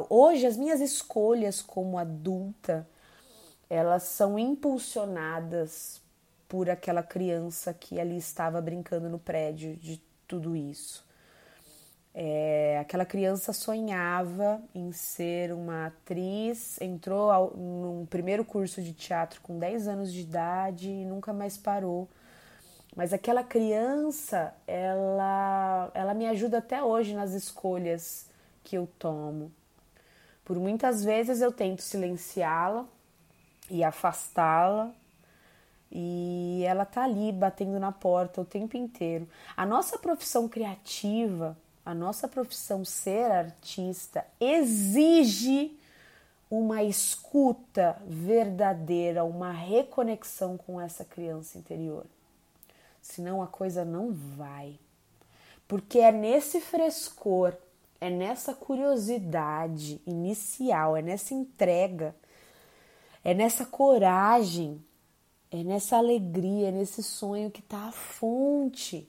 hoje 0.10 0.46
as 0.46 0.58
minhas 0.58 0.82
escolhas 0.82 1.62
como 1.62 1.98
adulta 1.98 2.88
elas 3.72 4.04
são 4.04 4.38
impulsionadas 4.38 6.02
por 6.50 6.70
aquela 6.70 7.02
criança 7.02 7.74
que 7.74 8.02
ali 8.02 8.18
estava 8.18 8.60
brincando 8.60 9.08
no 9.08 9.18
prédio 9.18 9.78
de 9.78 10.02
tudo 10.28 10.58
isso. 10.58 11.06
É, 12.14 12.78
aquela 12.82 13.06
criança 13.06 13.54
sonhava 13.54 14.62
em 14.76 14.92
ser 14.92 15.54
uma 15.54 15.86
atriz, 15.86 16.82
entrou 16.82 17.32
ao, 17.32 17.56
num 17.56 18.06
primeiro 18.06 18.44
curso 18.44 18.82
de 18.82 18.92
teatro 18.92 19.40
com 19.40 19.58
10 19.58 19.88
anos 19.88 20.12
de 20.12 20.20
idade 20.20 20.90
e 20.90 21.06
nunca 21.06 21.32
mais 21.32 21.56
parou. 21.56 22.10
Mas 22.94 23.14
aquela 23.14 23.42
criança, 23.42 24.54
ela, 24.68 25.90
ela 25.94 26.14
me 26.14 26.28
ajuda 26.28 26.58
até 26.58 26.84
hoje 26.84 27.14
nas 27.14 27.32
escolhas 27.32 28.30
que 28.64 28.78
eu 28.78 28.88
tomo. 29.00 29.52
Por 30.44 30.58
muitas 30.60 31.04
vezes 31.04 31.42
eu 31.42 31.52
tento 31.52 31.82
silenciá-la 31.82 32.86
e 33.70 33.84
afastá-la 33.84 34.92
e 35.92 36.64
ela 36.66 36.86
tá 36.86 37.04
ali 37.04 37.32
batendo 37.32 37.80
na 37.80 37.92
porta 37.92 38.42
o 38.42 38.46
tempo 38.46 38.78
inteiro. 38.78 39.28
A 39.56 39.66
nossa 39.66 39.98
profissão 39.98 40.48
criativa, 40.48 41.58
a 41.86 41.94
nossa 41.94 42.28
profissão 42.28 42.86
ser 42.86 43.32
artista 43.32 44.26
exige 44.40 45.78
uma 46.50 46.84
escuta 46.84 47.98
verdadeira, 48.06 49.24
uma 49.24 49.52
reconexão 49.52 50.58
com 50.58 50.80
essa 50.82 51.06
criança 51.06 51.58
interior. 51.58 52.06
Senão 53.02 53.42
a 53.42 53.48
coisa 53.48 53.84
não 53.84 54.12
vai. 54.12 54.78
Porque 55.68 56.00
é 56.00 56.12
nesse 56.12 56.60
frescor, 56.60 57.56
é 58.02 58.10
nessa 58.10 58.54
curiosidade 58.54 60.02
inicial, 60.06 60.98
é 60.98 61.02
nessa 61.02 61.34
entrega, 61.34 62.14
é 63.24 63.34
nessa 63.34 63.66
coragem 63.66 64.84
é 65.52 65.64
nessa 65.66 65.98
alegria, 65.98 66.70
é 66.70 66.72
nesse 66.72 67.04
sonho 67.04 67.52
que 67.52 67.60
está 67.60 67.90
a 67.90 67.92
fonte 67.92 69.08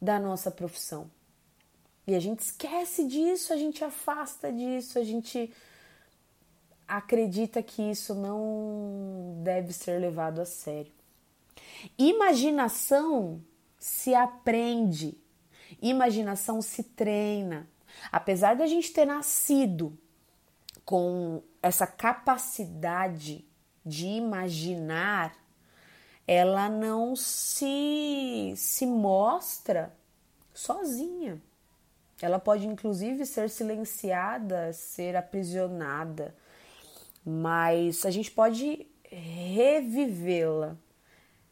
da 0.00 0.18
nossa 0.18 0.50
profissão. 0.50 1.10
E 2.06 2.14
a 2.14 2.18
gente 2.18 2.40
esquece 2.40 3.06
disso, 3.06 3.52
a 3.52 3.56
gente 3.58 3.84
afasta 3.84 4.50
disso, 4.50 4.98
a 4.98 5.04
gente 5.04 5.52
acredita 6.88 7.62
que 7.62 7.82
isso 7.82 8.14
não 8.14 9.38
deve 9.44 9.74
ser 9.74 10.00
levado 10.00 10.40
a 10.40 10.46
sério. 10.46 10.90
Imaginação 11.98 13.44
se 13.78 14.14
aprende, 14.14 15.16
imaginação 15.80 16.62
se 16.62 16.82
treina. 16.82 17.68
Apesar 18.10 18.56
da 18.56 18.66
gente 18.66 18.92
ter 18.92 19.04
nascido 19.04 19.96
com 20.84 21.42
essa 21.62 21.86
capacidade 21.86 23.44
de 23.84 24.06
imaginar, 24.06 25.36
ela 26.26 26.68
não 26.68 27.16
se, 27.16 28.54
se 28.56 28.86
mostra 28.86 29.92
sozinha. 30.52 31.40
Ela 32.22 32.38
pode 32.38 32.66
inclusive 32.66 33.24
ser 33.24 33.48
silenciada, 33.48 34.72
ser 34.72 35.16
aprisionada, 35.16 36.34
mas 37.24 38.04
a 38.04 38.10
gente 38.10 38.30
pode 38.30 38.86
revivê-la, 39.04 40.76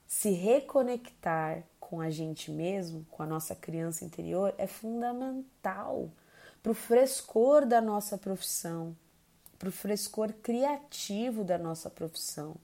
se 0.07 0.30
reconectar 0.30 1.64
com 1.80 2.00
a 2.00 2.11
gente 2.11 2.50
mesmo, 2.50 3.07
com 3.11 3.23
a 3.23 3.26
nossa 3.26 3.54
criança 3.54 4.04
interior, 4.04 4.54
é 4.59 4.66
fundamental 4.66 6.11
para 6.62 6.73
o 6.73 6.75
frescor 6.75 7.67
da 7.67 7.81
nossa 7.81 8.19
profissão, 8.19 8.97
para 9.59 9.69
o 9.69 9.73
frescor 9.73 10.33
criativo 10.43 11.45
da 11.45 11.59
nossa 11.59 11.88
profissão. 11.88 12.57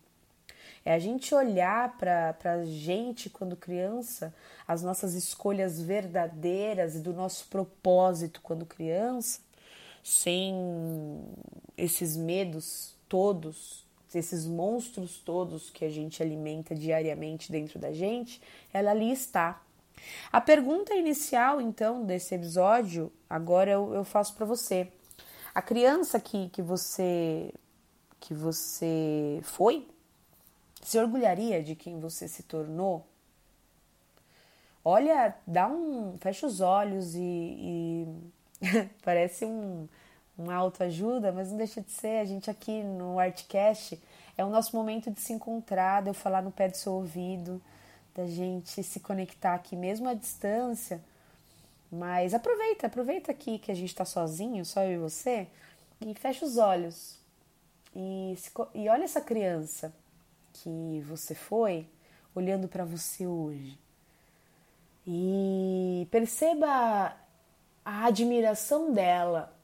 É 0.84 0.92
a 0.92 0.98
gente 0.98 1.34
olhar 1.34 1.96
para 1.96 2.36
a 2.44 2.64
gente 2.64 3.30
quando 3.30 3.56
criança, 3.56 4.34
as 4.68 4.82
nossas 4.82 5.14
escolhas 5.14 5.80
verdadeiras 5.80 6.94
e 6.94 7.00
do 7.00 7.12
nosso 7.14 7.46
propósito 7.46 8.40
quando 8.42 8.66
criança, 8.66 9.40
sem 10.02 11.24
esses 11.76 12.16
medos 12.16 12.94
todos, 13.08 13.86
esses 14.14 14.44
monstros 14.46 15.16
todos 15.16 15.70
que 15.70 15.86
a 15.86 15.90
gente 15.90 16.22
alimenta 16.22 16.74
diariamente 16.74 17.50
dentro 17.50 17.78
da 17.78 17.92
gente, 17.92 18.40
ela 18.72 18.90
ali 18.90 19.10
está. 19.10 19.63
A 20.32 20.40
pergunta 20.40 20.94
inicial, 20.94 21.60
então, 21.60 22.04
desse 22.04 22.34
episódio, 22.34 23.12
agora 23.28 23.70
eu, 23.70 23.94
eu 23.94 24.04
faço 24.04 24.34
para 24.34 24.44
você. 24.44 24.88
A 25.54 25.62
criança 25.62 26.18
que, 26.18 26.48
que 26.48 26.60
você 26.60 27.52
que 28.24 28.32
você 28.32 29.40
foi, 29.42 29.86
se 30.82 30.98
orgulharia 30.98 31.62
de 31.62 31.74
quem 31.76 32.00
você 32.00 32.26
se 32.26 32.42
tornou? 32.42 33.06
Olha, 34.82 35.34
dá 35.46 35.68
um. 35.68 36.16
Fecha 36.18 36.46
os 36.46 36.60
olhos 36.60 37.14
e. 37.14 37.20
e 37.20 38.08
parece 39.04 39.44
um, 39.44 39.86
uma 40.36 40.54
autoajuda, 40.54 41.32
mas 41.32 41.50
não 41.50 41.58
deixa 41.58 41.82
de 41.82 41.90
ser. 41.90 42.20
A 42.20 42.24
gente 42.24 42.50
aqui 42.50 42.82
no 42.82 43.18
Artcast 43.18 44.00
é 44.36 44.44
o 44.44 44.48
nosso 44.50 44.74
momento 44.74 45.10
de 45.10 45.20
se 45.20 45.32
encontrar, 45.32 46.02
de 46.02 46.08
eu 46.08 46.14
falar 46.14 46.42
no 46.42 46.50
pé 46.50 46.68
do 46.68 46.76
seu 46.76 46.94
ouvido, 46.94 47.60
da 48.14 48.26
gente 48.26 48.83
se 48.83 49.00
conectar 49.00 49.54
aqui 49.54 49.75
mesmo 49.75 50.09
à 50.09 50.14
distância. 50.14 51.00
Mas 51.90 52.35
aproveita, 52.35 52.87
aproveita 52.87 53.33
aqui 53.33 53.59
que 53.59 53.71
a 53.71 53.75
gente 53.75 53.88
está 53.88 54.04
sozinho, 54.04 54.64
só 54.64 54.83
eu 54.83 54.92
e 54.92 54.99
você, 54.99 55.47
e 56.00 56.14
fecha 56.14 56.44
os 56.44 56.56
olhos. 56.56 57.18
E, 57.94 58.35
se, 58.37 58.50
e 58.75 58.88
olha 58.88 59.04
essa 59.04 59.21
criança 59.21 59.92
que 60.52 61.04
você 61.09 61.35
foi 61.35 61.87
olhando 62.35 62.68
para 62.68 62.85
você 62.85 63.26
hoje. 63.26 63.78
E 65.06 66.09
perceba 66.11 67.16
a 67.85 68.06
admiração 68.06 68.92
dela 68.92 69.54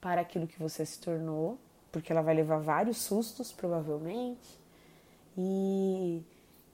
para 0.00 0.20
aquilo 0.22 0.46
que 0.46 0.58
você 0.58 0.84
se 0.86 0.98
tornou, 0.98 1.58
porque 1.92 2.10
ela 2.10 2.22
vai 2.22 2.34
levar 2.34 2.58
vários 2.58 2.98
sustos, 2.98 3.52
provavelmente. 3.52 4.58
E, 5.36 6.22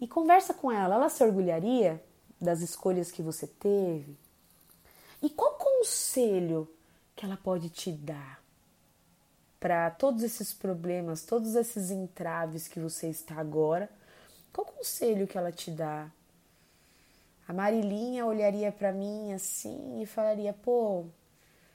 e 0.03 0.07
conversa 0.07 0.53
com 0.53 0.71
ela. 0.71 0.97
Ela 0.97 1.09
se 1.09 1.25
orgulharia 1.25 2.03
das 2.39 2.61
escolhas 2.61 3.11
que 3.11 3.23
você 3.23 3.47
teve? 3.47 4.19
E 5.23 5.31
qual 5.31 5.55
conselho 5.55 6.69
que 7.17 7.25
ela 7.25 7.39
pode 7.39 7.71
te 7.71 7.91
dar? 7.91 8.43
para 9.63 9.89
todos 9.93 10.25
esses 10.25 10.53
problemas, 10.53 11.25
todos 11.25 11.55
esses 11.55 11.93
entraves 11.93 12.67
que 12.67 12.81
você 12.81 13.07
está 13.07 13.37
agora, 13.37 13.89
qual 14.53 14.67
conselho 14.67 15.25
que 15.25 15.39
ela 15.39 15.53
te 15.53 15.71
dá? 15.71 16.11
A 17.47 17.53
Marilinha 17.53 18.27
olharia 18.27 18.73
para 18.73 18.91
mim 18.91 19.33
assim 19.33 20.03
e 20.03 20.07
falaria: 20.07 20.53
"Pô, 20.53 21.05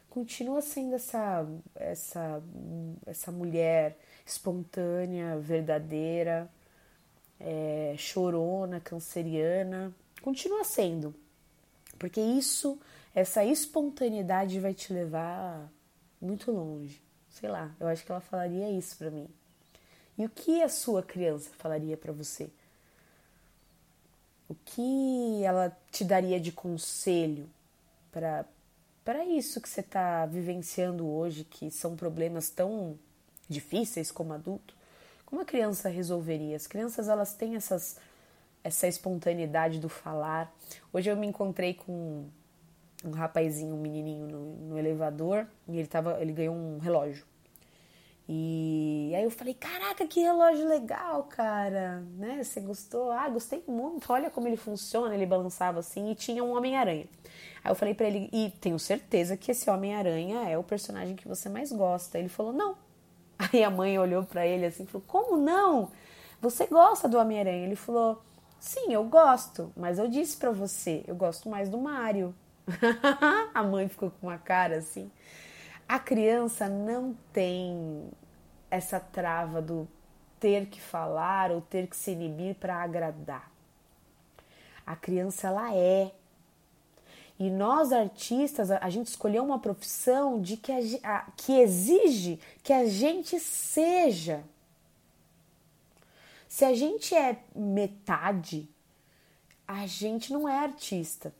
continua 0.09 0.61
sendo 0.61 0.95
essa 0.95 1.47
essa 1.75 2.43
essa 3.05 3.31
mulher 3.31 3.97
espontânea, 4.25 5.37
verdadeira, 5.37 6.49
é, 7.39 7.95
chorona, 7.97 8.79
canceriana, 8.79 9.93
continua 10.21 10.63
sendo, 10.63 11.13
porque 11.97 12.21
isso, 12.21 12.79
essa 13.13 13.43
espontaneidade 13.43 14.59
vai 14.59 14.73
te 14.73 14.93
levar 14.93 15.69
muito 16.21 16.51
longe. 16.51 17.01
Sei 17.29 17.49
lá, 17.49 17.71
eu 17.79 17.87
acho 17.87 18.03
que 18.03 18.11
ela 18.11 18.21
falaria 18.21 18.69
isso 18.71 18.97
para 18.97 19.11
mim. 19.11 19.27
E 20.17 20.25
o 20.25 20.29
que 20.29 20.61
a 20.63 20.69
sua 20.69 21.03
criança 21.03 21.49
falaria 21.57 21.95
para 21.95 22.11
você? 22.11 22.49
O 24.49 24.55
que 24.55 25.43
ela 25.43 25.75
te 25.91 26.03
daria 26.03 26.39
de 26.39 26.51
conselho 26.51 27.47
para 28.11 28.45
para 29.03 29.23
isso 29.23 29.61
que 29.61 29.69
você 29.69 29.79
está 29.79 30.25
vivenciando 30.25 31.07
hoje, 31.07 31.45
que 31.45 31.71
são 31.71 31.95
problemas 31.95 32.49
tão 32.49 32.99
difíceis 33.47 34.11
como 34.11 34.33
adulto? 34.33 34.75
Como 35.27 35.41
a 35.41 35.45
criança 35.45 35.89
resolveria? 35.89 36.55
As 36.55 36.67
crianças 36.67 37.09
elas 37.09 37.33
têm 37.33 37.57
essas 37.57 37.97
essa 38.63 38.87
espontaneidade 38.87 39.79
do 39.79 39.89
falar. 39.89 40.53
Hoje 40.91 41.09
eu 41.09 41.17
me 41.17 41.27
encontrei 41.27 41.73
com 41.73 42.25
um 43.03 43.11
rapazinho, 43.11 43.75
um 43.75 43.79
menininho 43.79 44.27
no, 44.27 44.55
no 44.69 44.79
elevador 44.79 45.45
e 45.67 45.77
ele 45.77 45.87
tava, 45.87 46.19
ele 46.21 46.31
ganhou 46.31 46.55
um 46.55 46.79
relógio. 46.79 47.25
E 48.29 49.13
aí 49.15 49.23
eu 49.23 49.31
falei, 49.31 49.53
caraca, 49.53 50.07
que 50.07 50.21
relógio 50.21 50.65
legal, 50.65 51.23
cara, 51.25 52.01
né? 52.17 52.41
Você 52.43 52.61
gostou? 52.61 53.11
Ah, 53.11 53.27
gostei 53.29 53.63
muito. 53.67 54.11
Olha 54.11 54.29
como 54.29 54.47
ele 54.47 54.57
funciona. 54.57 55.13
Ele 55.13 55.25
balançava 55.25 55.79
assim 55.79 56.09
e 56.11 56.15
tinha 56.15 56.43
um 56.43 56.55
Homem-Aranha. 56.55 57.05
Aí 57.63 57.71
eu 57.71 57.75
falei 57.75 57.93
para 57.93 58.07
ele, 58.07 58.29
e 58.33 58.51
tenho 58.61 58.79
certeza 58.79 59.37
que 59.37 59.51
esse 59.51 59.69
Homem-Aranha 59.69 60.49
é 60.49 60.57
o 60.57 60.63
personagem 60.63 61.15
que 61.15 61.27
você 61.27 61.47
mais 61.47 61.71
gosta. 61.71 62.17
Ele 62.17 62.27
falou, 62.27 62.51
não. 62.51 62.86
Aí 63.39 63.63
a 63.63 63.69
mãe 63.69 63.97
olhou 63.99 64.23
para 64.23 64.45
ele 64.45 64.65
assim 64.65 64.83
e 64.83 64.87
falou, 64.87 65.05
como 65.07 65.37
não? 65.37 65.91
Você 66.41 66.67
gosta 66.67 67.07
do 67.07 67.17
Homem-Aranha? 67.17 67.65
Ele 67.65 67.75
falou, 67.75 68.21
sim, 68.59 68.93
eu 68.93 69.03
gosto, 69.03 69.71
mas 69.75 69.99
eu 69.99 70.07
disse 70.07 70.37
para 70.37 70.51
você, 70.51 71.03
eu 71.07 71.15
gosto 71.15 71.49
mais 71.49 71.69
do 71.69 71.77
Mario. 71.77 72.33
a 73.53 73.63
mãe 73.63 73.87
ficou 73.87 74.11
com 74.11 74.27
uma 74.27 74.37
cara 74.37 74.77
assim. 74.77 75.11
A 75.87 75.99
criança 75.99 76.67
não 76.67 77.15
tem 77.31 78.09
essa 78.69 78.99
trava 78.99 79.61
do 79.61 79.87
ter 80.39 80.67
que 80.67 80.81
falar 80.81 81.51
ou 81.51 81.61
ter 81.61 81.87
que 81.87 81.95
se 81.95 82.11
inibir 82.11 82.55
para 82.55 82.75
agradar. 82.75 83.49
A 84.85 84.95
criança 84.95 85.47
ela 85.47 85.73
é. 85.75 86.11
E 87.39 87.49
nós 87.49 87.91
artistas, 87.91 88.71
a 88.71 88.89
gente 88.89 89.07
escolheu 89.07 89.43
uma 89.43 89.59
profissão 89.59 90.41
de 90.41 90.57
que, 90.57 90.71
a, 91.03 91.27
que 91.37 91.59
exige 91.59 92.39
que 92.63 92.73
a 92.73 92.85
gente 92.85 93.39
seja. 93.39 94.43
Se 96.47 96.65
a 96.65 96.73
gente 96.73 97.13
é 97.13 97.37
metade, 97.55 98.67
a 99.67 99.85
gente 99.85 100.33
não 100.33 100.49
é 100.49 100.57
artista. 100.57 101.33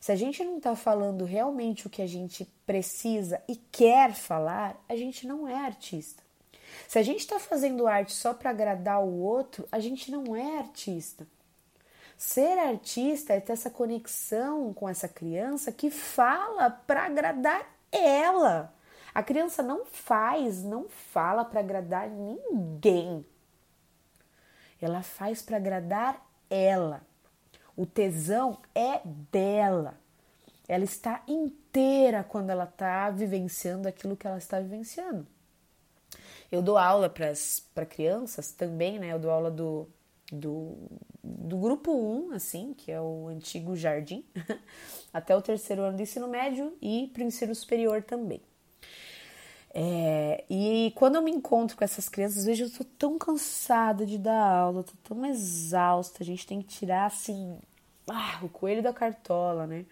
Se 0.00 0.10
a 0.10 0.16
gente 0.16 0.42
não 0.44 0.58
está 0.58 0.74
falando 0.74 1.24
realmente 1.24 1.86
o 1.86 1.90
que 1.90 2.02
a 2.02 2.06
gente 2.06 2.44
precisa 2.66 3.40
e 3.48 3.56
quer 3.56 4.12
falar, 4.12 4.82
a 4.88 4.96
gente 4.96 5.26
não 5.26 5.46
é 5.46 5.54
artista. 5.54 6.22
Se 6.88 6.98
a 6.98 7.02
gente 7.02 7.20
está 7.20 7.38
fazendo 7.38 7.86
arte 7.86 8.12
só 8.12 8.34
para 8.34 8.50
agradar 8.50 9.00
o 9.00 9.20
outro, 9.20 9.66
a 9.70 9.78
gente 9.78 10.10
não 10.10 10.34
é 10.34 10.58
artista. 10.58 11.26
Ser 12.26 12.58
artista 12.58 13.34
é 13.34 13.40
ter 13.40 13.52
essa 13.52 13.68
conexão 13.68 14.72
com 14.72 14.88
essa 14.88 15.06
criança 15.06 15.70
que 15.70 15.90
fala 15.90 16.70
para 16.70 17.04
agradar 17.04 17.66
ela. 17.92 18.74
A 19.14 19.22
criança 19.22 19.62
não 19.62 19.84
faz, 19.84 20.64
não 20.64 20.88
fala 20.88 21.44
para 21.44 21.60
agradar 21.60 22.08
ninguém. 22.08 23.26
Ela 24.80 25.02
faz 25.02 25.42
para 25.42 25.58
agradar 25.58 26.26
ela. 26.48 27.02
O 27.76 27.84
tesão 27.84 28.58
é 28.74 29.02
dela. 29.04 29.94
Ela 30.66 30.84
está 30.84 31.22
inteira 31.28 32.24
quando 32.24 32.48
ela 32.48 32.64
está 32.64 33.10
vivenciando 33.10 33.86
aquilo 33.86 34.16
que 34.16 34.26
ela 34.26 34.38
está 34.38 34.58
vivenciando. 34.58 35.26
Eu 36.50 36.62
dou 36.62 36.78
aula 36.78 37.10
para 37.10 37.84
crianças 37.84 38.50
também, 38.50 38.98
né? 38.98 39.12
Eu 39.12 39.18
dou 39.18 39.30
aula 39.30 39.50
do, 39.50 39.86
do, 40.32 40.76
do 41.22 41.56
grupo 41.56 41.92
1, 41.92 42.32
assim, 42.32 42.74
que 42.74 42.90
é 42.90 43.00
o 43.00 43.28
antigo 43.28 43.76
jardim, 43.76 44.24
até 45.12 45.36
o 45.36 45.42
terceiro 45.42 45.82
ano 45.82 45.96
do 45.96 46.02
ensino 46.02 46.28
médio 46.28 46.76
e 46.80 47.10
para 47.12 47.22
o 47.22 47.26
ensino 47.26 47.54
superior 47.54 48.02
também. 48.02 48.40
É, 49.76 50.44
e 50.48 50.92
quando 50.94 51.16
eu 51.16 51.22
me 51.22 51.32
encontro 51.32 51.76
com 51.76 51.82
essas 51.82 52.08
crianças, 52.08 52.38
às 52.38 52.44
vezes 52.44 52.72
eu 52.72 52.78
tô 52.78 52.84
tão 52.96 53.18
cansada 53.18 54.06
de 54.06 54.16
dar 54.16 54.40
aula, 54.40 54.84
tô 54.84 54.92
tão 55.02 55.26
exausta, 55.26 56.22
a 56.22 56.26
gente 56.26 56.46
tem 56.46 56.62
que 56.62 56.68
tirar 56.68 57.06
assim, 57.06 57.58
ah, 58.08 58.38
o 58.42 58.48
coelho 58.48 58.82
da 58.82 58.92
cartola, 58.92 59.66
né? 59.66 59.84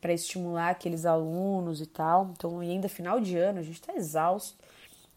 Para 0.00 0.12
estimular 0.12 0.70
aqueles 0.70 1.06
alunos 1.06 1.80
e 1.80 1.86
tal. 1.86 2.30
Então, 2.32 2.58
ainda 2.58 2.88
final 2.88 3.20
de 3.20 3.36
ano, 3.36 3.60
a 3.60 3.62
gente 3.62 3.80
tá 3.80 3.94
exausto. 3.94 4.56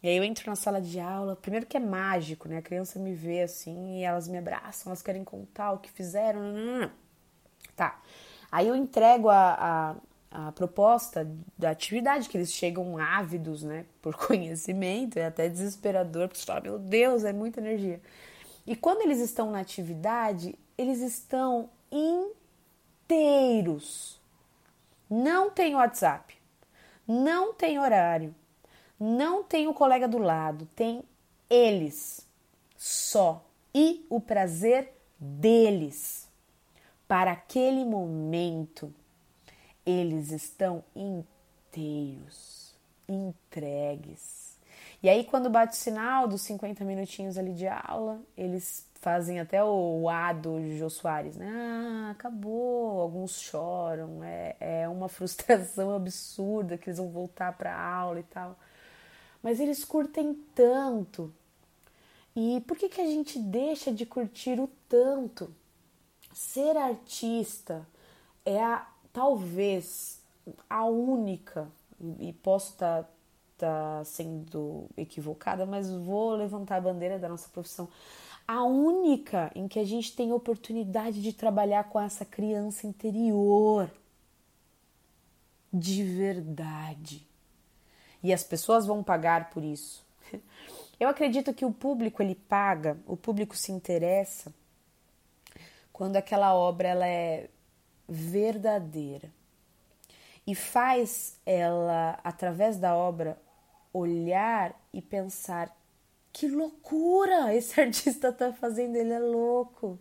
E 0.01 0.07
aí 0.07 0.17
eu 0.17 0.23
entro 0.23 0.49
na 0.49 0.55
sala 0.55 0.81
de 0.81 0.99
aula, 0.99 1.35
primeiro 1.35 1.65
que 1.65 1.75
é 1.75 1.79
mágico, 1.79 2.47
né? 2.47 2.57
A 2.57 2.61
criança 2.61 2.97
me 2.99 3.13
vê 3.13 3.41
assim 3.41 3.99
e 3.99 4.03
elas 4.03 4.27
me 4.27 4.37
abraçam, 4.37 4.89
elas 4.89 5.01
querem 5.01 5.23
contar 5.23 5.73
o 5.73 5.79
que 5.79 5.91
fizeram. 5.91 6.41
Não, 6.41 6.53
não, 6.53 6.79
não. 6.81 6.91
Tá. 7.75 7.99
Aí 8.51 8.67
eu 8.67 8.75
entrego 8.75 9.29
a, 9.29 9.55
a 9.59 9.95
a 10.31 10.51
proposta 10.51 11.27
da 11.57 11.71
atividade, 11.71 12.29
que 12.29 12.37
eles 12.37 12.53
chegam 12.53 12.97
ávidos, 12.97 13.63
né, 13.63 13.85
por 14.01 14.15
conhecimento, 14.27 15.17
é 15.17 15.25
até 15.25 15.49
desesperador, 15.49 16.27
porque 16.27 16.39
você 16.39 16.45
fala, 16.45 16.61
meu 16.61 16.77
Deus, 16.77 17.23
é 17.23 17.33
muita 17.33 17.59
energia. 17.59 17.99
E 18.65 18.75
quando 18.75 19.01
eles 19.01 19.19
estão 19.19 19.49
na 19.51 19.59
atividade, 19.59 20.53
eles 20.77 20.99
estão 21.01 21.69
inteiros. 23.09 24.21
Não 25.09 25.49
tem 25.49 25.73
WhatsApp, 25.75 26.37
não 27.07 27.51
tem 27.53 27.79
horário, 27.79 28.35
não 28.99 29.43
tem 29.43 29.67
o 29.67 29.73
colega 29.73 30.07
do 30.07 30.17
lado, 30.17 30.67
tem 30.75 31.03
eles 31.49 32.27
só 32.77 33.43
e 33.73 34.05
o 34.09 34.19
prazer 34.19 34.93
deles 35.19 36.27
para 37.07 37.31
aquele 37.31 37.83
momento 37.85 38.93
eles 39.85 40.31
estão 40.31 40.83
inteiros, 40.95 42.75
entregues. 43.07 44.57
E 45.01 45.09
aí, 45.09 45.23
quando 45.23 45.49
bate 45.49 45.73
o 45.73 45.77
sinal 45.77 46.27
dos 46.27 46.41
50 46.41 46.83
minutinhos 46.83 47.37
ali 47.37 47.53
de 47.53 47.67
aula, 47.67 48.19
eles 48.37 48.85
fazem 48.95 49.39
até 49.39 49.63
o 49.63 50.09
A 50.09 50.33
do 50.33 50.75
Jô 50.77 50.89
Soares, 50.89 51.37
né? 51.37 51.49
Ah, 51.49 52.11
acabou. 52.11 52.99
Alguns 53.01 53.39
choram, 53.39 54.23
é, 54.23 54.55
é 54.59 54.89
uma 54.89 55.07
frustração 55.07 55.93
absurda 55.95 56.77
que 56.77 56.89
eles 56.89 56.97
vão 56.97 57.09
voltar 57.09 57.53
para 57.57 57.73
a 57.73 57.95
aula 57.95 58.19
e 58.19 58.23
tal. 58.23 58.57
Mas 59.41 59.59
eles 59.59 59.85
curtem 59.85 60.33
tanto. 60.53 61.33
E 62.35 62.61
por 62.67 62.77
que, 62.77 62.89
que 62.89 63.01
a 63.01 63.05
gente 63.05 63.39
deixa 63.39 63.91
de 63.91 64.05
curtir 64.05 64.59
o 64.59 64.69
tanto? 64.87 65.53
Ser 66.33 66.77
artista 66.77 67.87
é 68.45 68.63
a 68.63 68.87
talvez 69.11 70.21
a 70.69 70.85
única, 70.85 71.69
e 72.19 72.31
posso 72.33 72.73
estar 72.73 73.03
tá, 73.03 73.09
tá 73.57 74.03
sendo 74.05 74.87
equivocada, 74.95 75.65
mas 75.65 75.91
vou 75.91 76.31
levantar 76.31 76.77
a 76.77 76.81
bandeira 76.81 77.19
da 77.19 77.27
nossa 77.27 77.49
profissão. 77.49 77.87
A 78.47 78.63
única 78.63 79.51
em 79.53 79.67
que 79.67 79.79
a 79.79 79.85
gente 79.85 80.15
tem 80.15 80.31
oportunidade 80.31 81.21
de 81.21 81.33
trabalhar 81.33 81.83
com 81.89 81.99
essa 81.99 82.25
criança 82.25 82.87
interior 82.87 83.91
de 85.71 86.03
verdade. 86.03 87.28
E 88.21 88.33
as 88.33 88.43
pessoas 88.43 88.85
vão 88.85 89.03
pagar 89.03 89.49
por 89.49 89.63
isso. 89.63 90.05
Eu 90.99 91.07
acredito 91.07 91.53
que 91.53 91.65
o 91.65 91.71
público 91.71 92.21
ele 92.21 92.35
paga, 92.35 92.97
o 93.07 93.15
público 93.15 93.55
se 93.55 93.71
interessa 93.71 94.53
quando 95.99 96.15
aquela 96.15 96.55
obra 96.55 96.87
ela 96.87 97.07
é 97.07 97.49
verdadeira 98.07 99.29
e 100.47 100.55
faz 100.55 101.37
ela, 101.45 102.19
através 102.23 102.77
da 102.77 102.95
obra, 102.95 103.37
olhar 103.93 104.73
e 104.93 105.01
pensar: 105.01 105.75
que 106.31 106.47
loucura 106.47 107.53
esse 107.53 107.77
artista 107.81 108.29
está 108.29 108.53
fazendo, 108.53 108.95
ele 108.95 109.11
é 109.11 109.19
louco. 109.19 109.99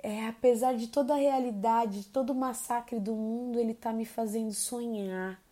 É, 0.00 0.28
apesar 0.28 0.74
de 0.76 0.88
toda 0.88 1.14
a 1.14 1.16
realidade, 1.16 2.02
de 2.02 2.08
todo 2.08 2.30
o 2.30 2.34
massacre 2.34 3.00
do 3.00 3.14
mundo, 3.14 3.58
ele 3.58 3.72
está 3.72 3.92
me 3.92 4.04
fazendo 4.04 4.52
sonhar. 4.52 5.42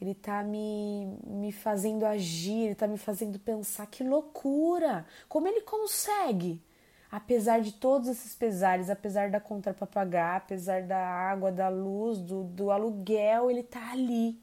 Ele 0.00 0.12
está 0.12 0.42
me, 0.44 1.06
me 1.26 1.50
fazendo 1.52 2.06
agir, 2.06 2.62
ele 2.62 2.72
está 2.72 2.86
me 2.86 2.98
fazendo 2.98 3.38
pensar. 3.38 3.86
Que 3.86 4.04
loucura! 4.04 5.06
Como 5.28 5.48
ele 5.48 5.62
consegue? 5.62 6.62
apesar 7.10 7.60
de 7.60 7.72
todos 7.72 8.08
esses 8.08 8.34
pesares, 8.34 8.90
apesar 8.90 9.30
da 9.30 9.40
conta 9.40 9.72
para 9.72 9.86
pagar, 9.86 10.36
apesar 10.36 10.82
da 10.82 10.98
água, 10.98 11.50
da 11.50 11.68
luz, 11.68 12.18
do, 12.18 12.44
do 12.44 12.70
aluguel, 12.70 13.50
ele 13.50 13.62
tá 13.62 13.92
ali. 13.92 14.38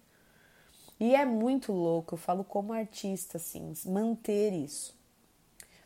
E 0.99 1.15
é 1.15 1.25
muito 1.25 1.71
louco, 1.71 2.15
eu 2.15 2.17
falo 2.17 2.43
como 2.43 2.73
artista, 2.73 3.37
assim, 3.37 3.73
manter 3.85 4.53
isso. 4.53 4.95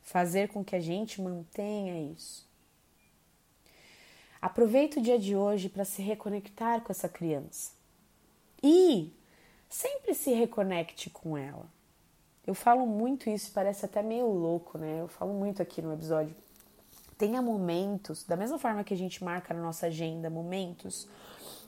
Fazer 0.04 0.50
com 0.50 0.64
que 0.64 0.76
a 0.76 0.80
gente 0.80 1.22
mantenha 1.22 2.12
isso. 2.14 2.48
Aproveita 4.42 5.00
o 5.00 5.04
dia 5.04 5.20
de 5.20 5.36
hoje 5.36 5.68
para 5.68 5.84
se 5.84 6.02
reconectar 6.02 6.82
com 6.82 6.92
essa 6.92 7.10
criança. 7.10 7.72
E 8.64 9.12
sempre 9.70 10.14
se 10.14 10.32
reconecte 10.34 11.10
com 11.10 11.38
ela. 11.38 11.66
Eu 12.46 12.56
falo 12.56 12.86
muito 12.86 13.30
isso, 13.30 13.52
parece 13.52 13.86
até 13.86 14.02
meio 14.02 14.28
louco, 14.28 14.78
né? 14.78 15.02
Eu 15.02 15.08
falo 15.08 15.34
muito 15.34 15.62
aqui 15.62 15.82
no 15.82 15.94
episódio 15.94 16.36
Tenha 17.20 17.42
momentos, 17.42 18.24
da 18.24 18.38
mesma 18.38 18.58
forma 18.58 18.82
que 18.82 18.94
a 18.94 18.98
gente 18.98 19.22
marca 19.22 19.54
na 19.54 19.62
nossa 19.62 19.88
agenda 19.88 20.30
momentos 20.30 21.06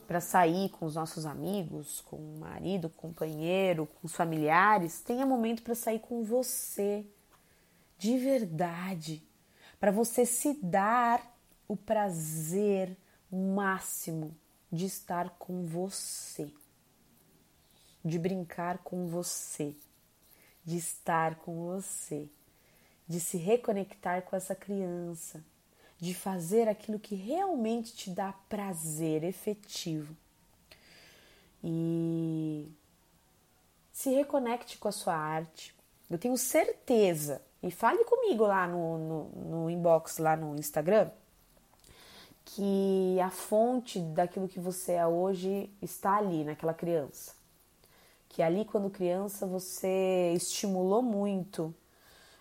para 0.08 0.18
sair 0.18 0.70
com 0.70 0.86
os 0.86 0.94
nossos 0.94 1.26
amigos, 1.26 2.00
com 2.06 2.16
o 2.16 2.38
marido, 2.38 2.88
com 2.88 3.08
o 3.08 3.10
companheiro, 3.10 3.86
com 3.86 4.06
os 4.06 4.14
familiares, 4.14 5.02
tenha 5.02 5.26
momento 5.26 5.62
para 5.62 5.74
sair 5.74 5.98
com 5.98 6.24
você, 6.24 7.04
de 7.98 8.16
verdade, 8.16 9.22
para 9.78 9.90
você 9.90 10.24
se 10.24 10.54
dar 10.62 11.20
o 11.68 11.76
prazer 11.76 12.96
máximo 13.30 14.34
de 14.72 14.86
estar 14.86 15.28
com 15.38 15.66
você, 15.66 16.50
de 18.04 18.18
brincar 18.18 18.78
com 18.78 19.06
você, 19.06 19.74
de 20.64 20.76
estar 20.76 21.36
com 21.36 21.66
você, 21.66 22.28
de 23.06 23.20
se 23.20 23.36
reconectar 23.36 24.22
com 24.22 24.34
essa 24.34 24.54
criança, 24.54 25.42
de 25.98 26.14
fazer 26.14 26.68
aquilo 26.68 26.98
que 26.98 27.14
realmente 27.14 27.94
te 27.94 28.10
dá 28.10 28.32
prazer 28.48 29.22
efetivo. 29.22 30.16
E 31.62 32.68
se 33.92 34.10
reconecte 34.10 34.78
com 34.78 34.88
a 34.88 34.92
sua 34.92 35.14
arte. 35.14 35.74
Eu 36.10 36.18
tenho 36.18 36.36
certeza, 36.36 37.40
e 37.62 37.70
fale 37.70 38.04
comigo 38.04 38.44
lá 38.44 38.66
no, 38.66 38.98
no, 38.98 39.24
no 39.48 39.70
inbox, 39.70 40.18
lá 40.18 40.36
no 40.36 40.56
Instagram, 40.56 41.08
que 42.44 43.18
a 43.20 43.30
fonte 43.30 44.00
daquilo 44.00 44.48
que 44.48 44.58
você 44.58 44.92
é 44.92 45.06
hoje 45.06 45.70
está 45.80 46.16
ali, 46.16 46.42
naquela 46.42 46.74
criança. 46.74 47.41
Que 48.32 48.42
ali, 48.42 48.64
quando 48.64 48.90
criança, 48.90 49.46
você 49.46 50.32
estimulou 50.34 51.02
muito 51.02 51.72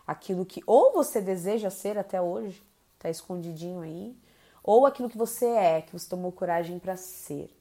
aquilo 0.08 0.46
que 0.46 0.64
ou 0.66 0.94
você 0.94 1.22
deseja 1.22 1.70
ser 1.70 1.98
até 1.98 2.22
hoje, 2.22 2.64
tá 2.98 3.10
escondidinho 3.10 3.82
aí, 3.82 4.16
ou 4.64 4.86
aquilo 4.86 5.10
que 5.10 5.18
você 5.18 5.46
é, 5.46 5.82
que 5.82 5.92
você 5.92 6.08
tomou 6.10 6.32
coragem 6.32 6.80
para 6.80 6.96
ser. 6.96 7.54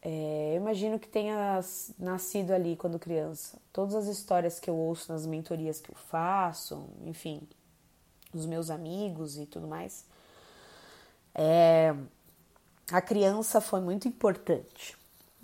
É, 0.00 0.52
eu 0.52 0.56
imagino 0.60 0.98
que 0.98 1.08
tenha 1.08 1.60
nascido 1.98 2.52
ali 2.52 2.76
quando 2.76 2.98
criança. 2.98 3.58
Todas 3.72 3.94
as 3.96 4.06
histórias 4.06 4.60
que 4.60 4.70
eu 4.70 4.76
ouço 4.76 5.10
nas 5.10 5.26
mentorias 5.26 5.80
que 5.80 5.90
eu 5.90 5.96
faço, 5.96 6.86
enfim, 7.04 7.42
os 8.32 8.46
meus 8.46 8.70
amigos 8.70 9.36
e 9.36 9.46
tudo 9.46 9.66
mais, 9.66 10.04
é, 11.34 11.92
a 12.92 13.00
criança 13.00 13.60
foi 13.60 13.80
muito 13.80 14.06
importante. 14.06 14.96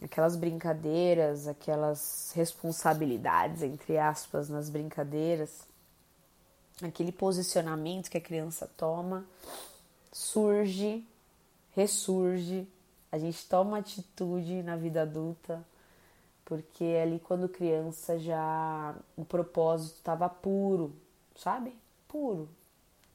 Aquelas 0.03 0.35
brincadeiras, 0.35 1.47
aquelas 1.47 2.33
responsabilidades, 2.35 3.63
entre 3.63 3.99
aspas, 3.99 4.49
nas 4.49 4.71
brincadeiras, 4.71 5.67
aquele 6.83 7.13
posicionamento 7.13 8.11
que 8.11 8.17
a 8.17 8.21
criança 8.21 8.67
toma, 8.77 9.27
surge, 10.11 11.05
ressurge, 11.73 12.67
a 13.13 13.19
gente 13.19 13.47
toma 13.49 13.79
atitude 13.79 14.63
na 14.63 14.77
vida 14.77 15.03
adulta, 15.03 15.65
porque 16.45 16.99
ali 17.03 17.19
quando 17.21 17.49
criança 17.49 18.19
já 18.19 18.95
o 19.17 19.25
propósito 19.25 19.97
estava 19.97 20.29
puro, 20.29 20.95
sabe? 21.37 21.75
Puro. 22.09 22.49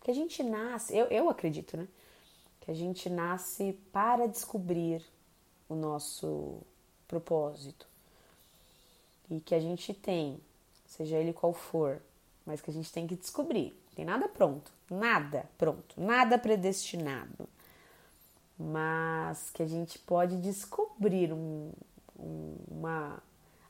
Que 0.02 0.12
a 0.12 0.14
gente 0.14 0.44
nasce, 0.44 0.96
eu, 0.96 1.08
eu 1.08 1.30
acredito, 1.30 1.76
né? 1.76 1.88
Que 2.62 2.72
a 2.72 2.74
gente 2.74 3.10
nasce 3.10 3.74
para 3.92 4.28
descobrir 4.28 5.04
o 5.68 5.76
nosso 5.76 6.62
propósito. 7.08 7.88
E 9.30 9.40
que 9.40 9.56
a 9.56 9.60
gente 9.60 9.94
tem, 9.94 10.40
seja 10.86 11.18
ele 11.18 11.34
qual 11.34 11.54
for, 11.54 12.02
mas 12.46 12.62
que 12.62 12.70
a 12.70 12.74
gente 12.74 12.92
tem 12.92 13.08
que 13.08 13.16
descobrir. 13.16 13.76
Tem 13.96 14.06
nada 14.06 14.28
pronto, 14.28 14.72
nada 14.90 15.46
pronto, 15.58 16.00
nada 16.00 16.38
predestinado. 16.38 17.48
Mas 18.58 19.50
que 19.50 19.64
a 19.64 19.68
gente 19.68 19.98
pode 20.00 20.38
descobrir 20.38 21.34
um, 21.34 21.72
um, 22.20 22.56
uma, 22.70 23.22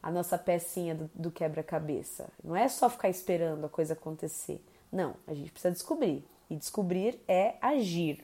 a 0.01 0.11
nossa 0.11 0.37
pecinha 0.37 0.93
do, 0.93 1.09
do 1.15 1.31
quebra-cabeça. 1.31 2.27
Não 2.43 2.55
é 2.55 2.67
só 2.67 2.89
ficar 2.89 3.09
esperando 3.09 3.65
a 3.65 3.69
coisa 3.69 3.93
acontecer. 3.93 4.63
Não, 4.91 5.15
a 5.25 5.33
gente 5.33 5.51
precisa 5.51 5.71
descobrir. 5.71 6.23
E 6.49 6.55
descobrir 6.55 7.19
é 7.27 7.55
agir. 7.61 8.23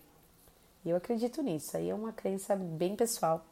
E 0.85 0.89
eu 0.89 0.97
acredito 0.97 1.41
nisso. 1.41 1.77
Aí 1.77 1.89
é 1.89 1.95
uma 1.95 2.11
crença 2.11 2.55
bem 2.55 2.95
pessoal. 2.95 3.45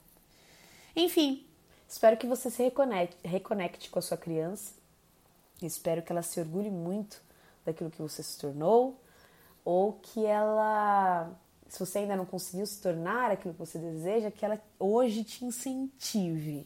Enfim, 0.95 1.45
espero 1.89 2.15
que 2.15 2.27
você 2.27 2.49
se 2.49 2.63
reconecte, 2.63 3.17
reconecte 3.25 3.89
com 3.89 3.99
a 3.99 4.01
sua 4.01 4.17
criança 4.17 4.79
Espero 5.61 6.01
que 6.01 6.11
ela 6.11 6.21
se 6.21 6.39
orgulhe 6.39 6.69
muito 6.69 7.21
daquilo 7.65 7.91
que 7.91 8.01
você 8.01 8.23
se 8.23 8.39
tornou, 8.39 8.97
ou 9.65 9.91
que 9.93 10.25
ela, 10.25 11.29
se 11.67 11.77
você 11.79 11.99
ainda 11.99 12.15
não 12.15 12.25
conseguiu 12.25 12.65
se 12.65 12.81
tornar 12.81 13.29
aquilo 13.31 13.53
que 13.53 13.59
você 13.59 13.77
deseja, 13.77 14.31
que 14.31 14.45
ela 14.45 14.57
hoje 14.79 15.25
te 15.25 15.43
incentive 15.43 16.65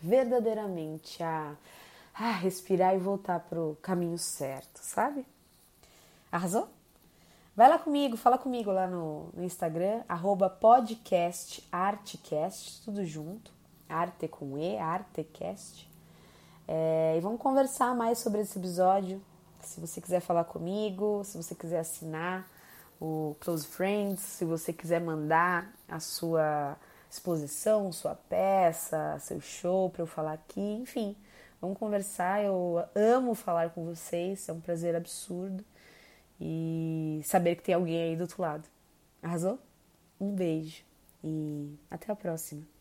verdadeiramente 0.00 1.20
a, 1.22 1.56
a 2.14 2.32
respirar 2.32 2.94
e 2.94 2.98
voltar 2.98 3.40
para 3.40 3.58
o 3.60 3.76
caminho 3.76 4.18
certo, 4.18 4.78
sabe? 4.78 5.24
Arrasou? 6.30 6.68
Vai 7.56 7.66
lá 7.68 7.78
comigo, 7.78 8.16
fala 8.16 8.38
comigo 8.38 8.70
lá 8.70 8.86
no, 8.86 9.30
no 9.34 9.42
Instagram, 9.42 10.02
arroba 10.08 10.48
podcastartcast, 10.50 12.82
tudo 12.84 13.04
junto, 13.04 13.50
arte 13.88 14.28
com 14.28 14.58
E, 14.58 14.76
artecast. 14.78 15.88
É, 16.66 17.14
e 17.16 17.20
vamos 17.20 17.40
conversar 17.40 17.94
mais 17.94 18.18
sobre 18.18 18.42
esse 18.42 18.58
episódio. 18.58 19.22
Se 19.60 19.80
você 19.80 20.00
quiser 20.00 20.20
falar 20.20 20.44
comigo, 20.44 21.22
se 21.24 21.36
você 21.36 21.54
quiser 21.54 21.80
assinar 21.80 22.48
o 23.00 23.36
Close 23.40 23.66
Friends, 23.66 24.20
se 24.20 24.44
você 24.44 24.72
quiser 24.72 25.00
mandar 25.00 25.72
a 25.88 25.98
sua 26.00 26.76
exposição, 27.10 27.90
sua 27.92 28.14
peça, 28.14 29.18
seu 29.20 29.40
show 29.40 29.88
para 29.90 30.02
eu 30.02 30.06
falar 30.06 30.34
aqui, 30.34 30.60
enfim, 30.60 31.16
vamos 31.60 31.78
conversar. 31.78 32.44
Eu 32.44 32.84
amo 32.94 33.34
falar 33.34 33.70
com 33.70 33.84
vocês, 33.84 34.48
é 34.48 34.52
um 34.52 34.60
prazer 34.60 34.94
absurdo 34.94 35.64
e 36.40 37.20
saber 37.24 37.56
que 37.56 37.62
tem 37.62 37.74
alguém 37.74 38.02
aí 38.02 38.16
do 38.16 38.22
outro 38.22 38.42
lado. 38.42 38.68
Arrasou? 39.22 39.58
Um 40.20 40.34
beijo 40.34 40.84
e 41.22 41.78
até 41.90 42.12
a 42.12 42.16
próxima. 42.16 42.77